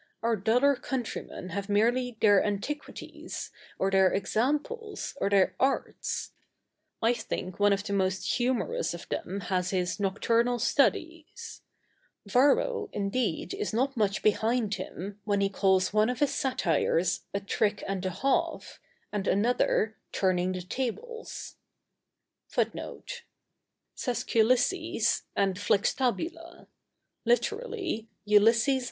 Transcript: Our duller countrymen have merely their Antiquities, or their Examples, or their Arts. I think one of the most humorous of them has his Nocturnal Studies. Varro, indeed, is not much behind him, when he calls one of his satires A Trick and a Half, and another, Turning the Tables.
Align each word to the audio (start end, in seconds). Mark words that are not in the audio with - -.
Our 0.23 0.35
duller 0.35 0.75
countrymen 0.75 1.49
have 1.49 1.69
merely 1.69 2.17
their 2.21 2.43
Antiquities, 2.43 3.51
or 3.77 3.91
their 3.91 4.11
Examples, 4.11 5.15
or 5.21 5.29
their 5.29 5.55
Arts. 5.59 6.31
I 7.03 7.13
think 7.13 7.59
one 7.59 7.71
of 7.71 7.83
the 7.83 7.93
most 7.93 8.37
humorous 8.37 8.95
of 8.95 9.07
them 9.09 9.41
has 9.41 9.69
his 9.69 9.99
Nocturnal 9.99 10.57
Studies. 10.57 11.61
Varro, 12.25 12.89
indeed, 12.91 13.53
is 13.53 13.73
not 13.73 13.95
much 13.95 14.23
behind 14.23 14.73
him, 14.73 15.19
when 15.23 15.39
he 15.39 15.49
calls 15.49 15.93
one 15.93 16.09
of 16.09 16.19
his 16.19 16.33
satires 16.33 17.21
A 17.35 17.39
Trick 17.39 17.83
and 17.87 18.03
a 18.03 18.09
Half, 18.09 18.79
and 19.11 19.27
another, 19.27 19.97
Turning 20.11 20.53
the 20.53 20.63
Tables. 20.63 21.57